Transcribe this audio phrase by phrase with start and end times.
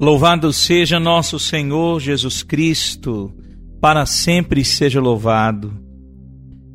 [0.00, 3.34] Louvado seja nosso Senhor Jesus Cristo,
[3.80, 5.76] para sempre seja louvado.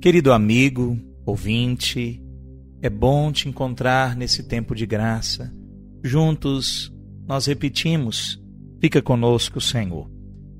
[0.00, 2.20] Querido amigo, ouvinte,
[2.82, 5.54] é bom te encontrar nesse tempo de graça.
[6.02, 6.92] Juntos
[7.24, 8.42] nós repetimos:
[8.80, 10.10] fica conosco, Senhor.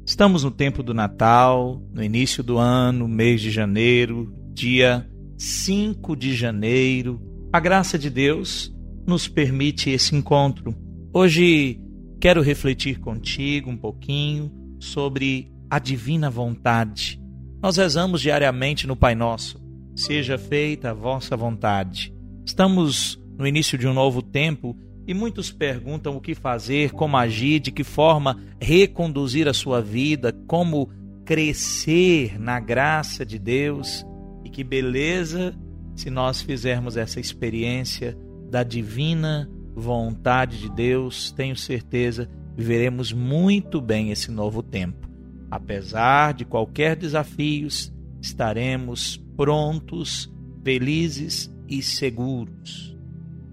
[0.06, 5.04] Estamos no tempo do Natal, no início do ano, mês de janeiro, dia
[5.36, 7.20] 5 de janeiro.
[7.52, 8.72] A graça de Deus
[9.04, 10.72] nos permite esse encontro.
[11.12, 11.80] Hoje
[12.24, 17.20] quero refletir contigo um pouquinho sobre a divina vontade.
[17.62, 19.62] Nós rezamos diariamente no Pai Nosso.
[19.94, 22.14] Seja feita a vossa vontade.
[22.46, 24.74] Estamos no início de um novo tempo
[25.06, 30.32] e muitos perguntam o que fazer, como agir, de que forma reconduzir a sua vida,
[30.46, 30.88] como
[31.26, 34.02] crescer na graça de Deus.
[34.42, 35.54] E que beleza
[35.94, 38.16] se nós fizermos essa experiência
[38.50, 45.08] da divina vontade de Deus, tenho certeza, viveremos muito bem esse novo tempo.
[45.50, 52.96] Apesar de qualquer desafios, estaremos prontos, felizes e seguros.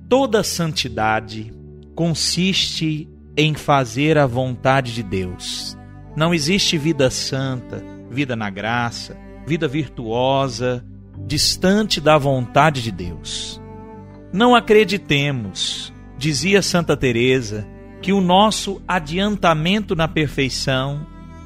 [0.08, 1.53] Toda santidade
[1.95, 5.77] consiste em fazer a vontade de Deus.
[6.16, 10.86] Não existe vida santa, vida na graça, vida virtuosa,
[11.25, 13.61] distante da vontade de Deus.
[14.33, 15.91] Não acreditemos
[16.22, 17.67] Dizia Santa Teresa
[18.00, 21.03] que o nosso adiantamento na perfeição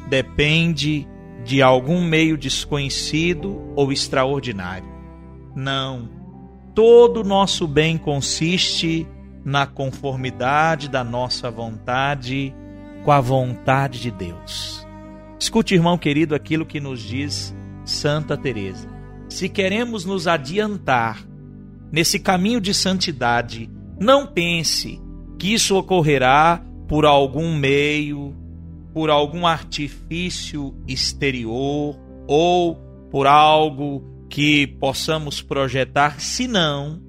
[0.09, 1.08] depende
[1.46, 4.90] de algum meio desconhecido ou extraordinário.
[5.56, 6.09] Não.
[6.74, 9.08] Todo o nosso bem consiste
[9.46, 12.53] na conformidade da nossa vontade
[13.06, 14.85] com a vontade de Deus.
[15.40, 18.90] Escute, irmão querido, aquilo que nos diz Santa Teresa.
[19.30, 21.25] Se queremos nos adiantar
[21.90, 23.69] nesse caminho de santidade,
[24.00, 25.02] não pense
[25.40, 28.36] que isso ocorrerá por algum meio,
[28.94, 31.98] por algum artifício exterior
[32.28, 32.76] ou
[33.10, 37.02] por algo que possamos projetar, senão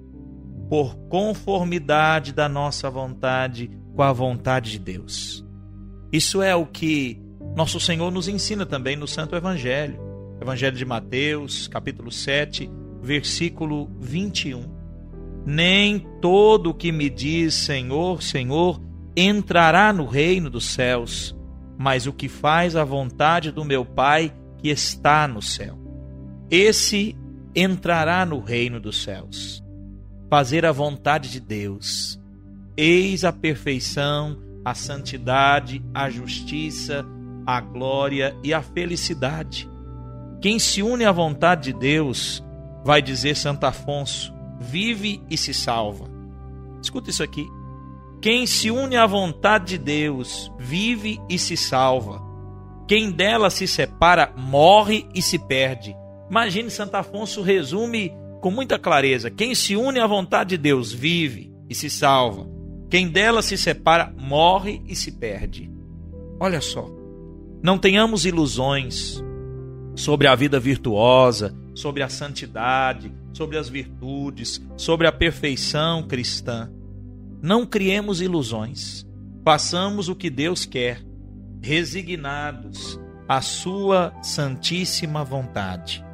[0.69, 5.45] por conformidade da nossa vontade com a vontade de Deus.
[6.13, 7.21] Isso é o que
[7.57, 9.99] nosso Senhor nos ensina também no Santo Evangelho.
[10.41, 12.71] Evangelho de Mateus, capítulo 7,
[13.01, 14.75] versículo 21
[15.47, 18.83] nem todo o que me diz Senhor, Senhor
[19.17, 21.34] entrará no reino dos céus,
[21.79, 25.79] mas o que faz a vontade do meu Pai que está no céu.
[26.51, 27.17] Esse
[27.55, 29.62] entrará no reino dos céus.
[30.29, 32.21] Fazer a vontade de Deus.
[32.77, 37.06] Eis a perfeição, a santidade, a justiça,
[37.47, 39.71] a glória e a felicidade.
[40.41, 42.45] Quem se une à vontade de Deus,
[42.85, 44.36] vai dizer Santo Afonso,
[44.66, 46.04] vive e se salva.
[46.82, 47.47] Escuta isso aqui.
[48.21, 52.22] Quem se une à vontade de Deus vive e se salva.
[52.88, 55.94] Quem dela se separa morre e se perde.
[56.31, 61.53] Imagine Santo Afonso resume com muita clareza: quem se une à vontade de Deus vive
[61.69, 62.47] e se salva.
[62.88, 65.71] Quem dela se separa morre e se perde.
[66.38, 66.88] Olha só.
[67.62, 69.22] Não tenhamos ilusões
[69.97, 76.72] sobre a vida virtuosa, sobre a santidade, sobre as virtudes, sobre a perfeição cristã.
[77.42, 79.06] Não criemos ilusões.
[79.44, 81.04] Façamos o que Deus quer,
[81.62, 82.98] resignados
[83.28, 86.04] à Sua santíssima vontade.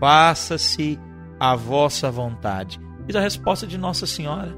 [0.00, 0.98] Faça-se
[1.38, 2.80] a vossa vontade.
[3.06, 4.54] Diz a resposta de Nossa Senhora.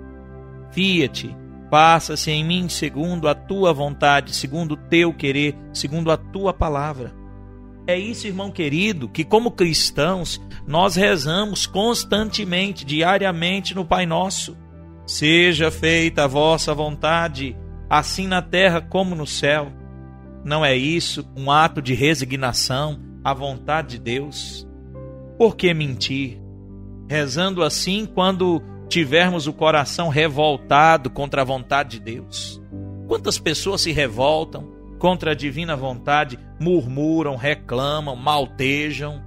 [0.73, 1.37] Fia-te,
[1.71, 7.18] faça-se em mim segundo a tua vontade, segundo o teu querer, segundo a tua palavra.
[7.89, 14.55] É isso, irmão querido, que como cristãos nós rezamos constantemente, diariamente no Pai Nosso.
[15.07, 17.57] Seja feita a vossa vontade,
[17.89, 19.73] assim na terra como no céu.
[20.45, 24.69] Não é isso um ato de resignação à vontade de Deus?
[25.39, 26.39] Por que mentir?
[27.09, 32.63] Rezando assim quando tivermos o coração revoltado contra a vontade de Deus.
[33.07, 39.23] Quantas pessoas se revoltam contra a divina vontade, murmuram, reclamam, maltejam,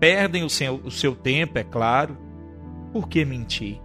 [0.00, 2.16] perdem o seu, o seu tempo, é claro.
[2.92, 3.80] Por que mentir?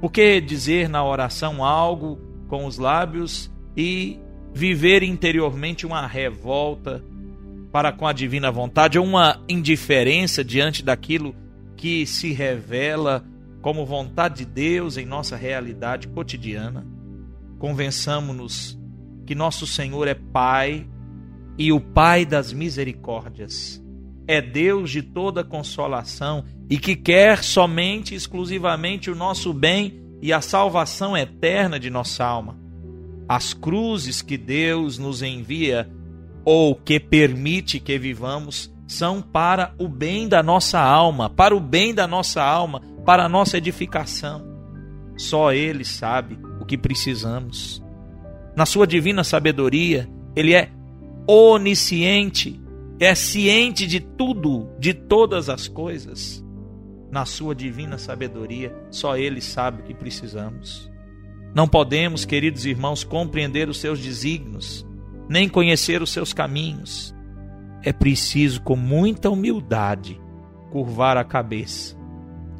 [0.00, 2.18] Por que dizer na oração algo
[2.48, 4.18] com os lábios e
[4.52, 7.04] viver interiormente uma revolta
[7.70, 11.34] para com a divina vontade ou uma indiferença diante daquilo
[11.76, 13.24] que se revela
[13.62, 16.86] como vontade de Deus em nossa realidade cotidiana?
[17.58, 18.79] Convençamos-nos
[19.26, 20.86] que nosso Senhor é Pai
[21.58, 23.82] e o Pai das misericórdias.
[24.26, 30.40] É Deus de toda consolação e que quer somente exclusivamente o nosso bem e a
[30.40, 32.56] salvação eterna de nossa alma.
[33.28, 35.90] As cruzes que Deus nos envia
[36.44, 41.94] ou que permite que vivamos são para o bem da nossa alma, para o bem
[41.94, 44.44] da nossa alma, para a nossa edificação.
[45.16, 47.82] Só Ele sabe o que precisamos.
[48.60, 50.70] Na sua divina sabedoria, Ele é
[51.26, 52.60] onisciente,
[53.00, 56.44] é ciente de tudo, de todas as coisas.
[57.10, 60.92] Na sua divina sabedoria, só Ele sabe o que precisamos.
[61.54, 64.86] Não podemos, queridos irmãos, compreender os seus desígnios,
[65.26, 67.14] nem conhecer os seus caminhos.
[67.82, 70.20] É preciso, com muita humildade,
[70.70, 71.96] curvar a cabeça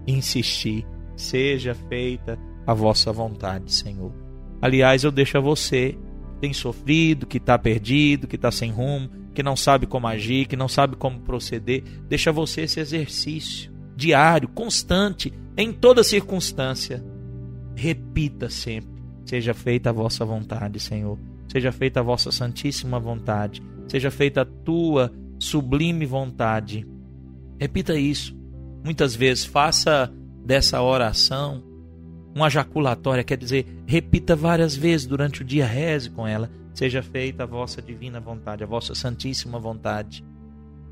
[0.07, 4.20] insistir: seja feita a vossa vontade, Senhor.
[4.61, 5.97] Aliás, eu deixo a você
[6.35, 10.47] que tem sofrido, que está perdido, que está sem rumo, que não sabe como agir,
[10.47, 11.83] que não sabe como proceder.
[12.09, 17.05] Deixa você esse exercício diário, constante, em toda circunstância.
[17.75, 21.19] Repita sempre: seja feita a vossa vontade, Senhor.
[21.49, 23.63] Seja feita a vossa santíssima vontade.
[23.89, 26.87] Seja feita a tua sublime vontade.
[27.59, 28.39] Repita isso.
[28.85, 30.13] Muitas vezes faça
[30.45, 31.63] dessa oração
[32.35, 36.51] uma jaculatória, quer dizer, repita várias vezes durante o dia, reze com ela.
[36.75, 40.25] Seja feita a vossa divina vontade, a vossa santíssima vontade,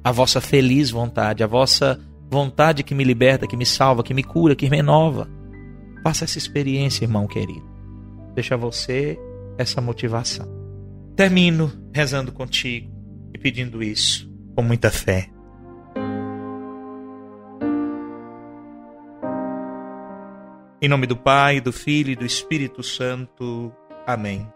[0.03, 2.01] a vossa feliz vontade, a vossa
[2.31, 5.29] vontade que me liberta, que me salva, que me cura, que me renova.
[6.03, 7.67] Faça essa experiência, irmão querido.
[8.35, 9.19] Deixa você
[9.57, 10.47] essa motivação.
[11.17, 12.91] Termino rezando contigo
[13.35, 15.31] e pedindo isso com muita fé.
[20.81, 23.73] Em nome do Pai, do Filho e do Espírito Santo.
[24.07, 24.49] Amém.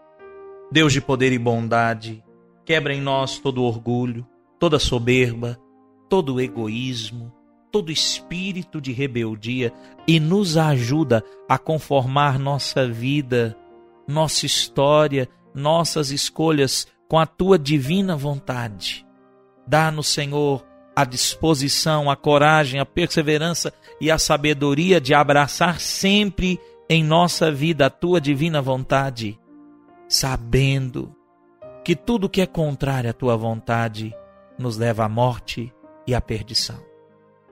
[0.71, 2.23] Deus de poder e bondade,
[2.63, 4.25] quebra em nós todo orgulho,
[4.57, 5.59] toda soberba,
[6.07, 7.33] todo egoísmo,
[7.69, 9.73] todo espírito de rebeldia
[10.07, 13.57] e nos ajuda a conformar nossa vida,
[14.07, 19.05] nossa história, nossas escolhas com a tua divina vontade.
[19.67, 26.59] Dá-nos, Senhor, a disposição, a coragem, a perseverança e a sabedoria de abraçar sempre
[26.89, 29.39] em nossa vida a tua divina vontade,
[30.07, 31.15] sabendo
[31.83, 34.15] que tudo que é contrário à tua vontade
[34.57, 35.73] nos leva à morte
[36.05, 36.79] e à perdição.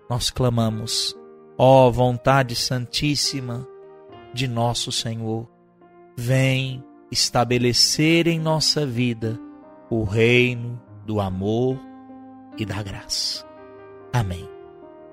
[0.10, 1.16] Nós clamamos,
[1.58, 3.68] ó vontade santíssima
[4.34, 5.50] de nosso Senhor,
[6.16, 9.40] vem estabelecer em nossa vida
[9.90, 11.91] o reino do amor
[12.58, 13.46] e da graça.
[14.14, 14.48] Amém.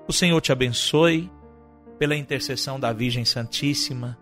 [0.07, 1.31] O Senhor te abençoe
[1.97, 4.17] pela intercessão da Virgem Santíssima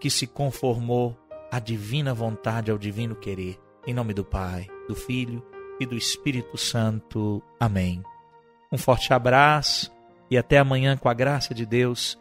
[0.00, 1.16] que se conformou
[1.50, 3.58] à divina vontade, ao divino querer.
[3.86, 5.44] Em nome do Pai, do Filho
[5.80, 7.42] e do Espírito Santo.
[7.58, 8.02] Amém.
[8.72, 9.92] Um forte abraço
[10.30, 12.18] e até amanhã com a graça de Deus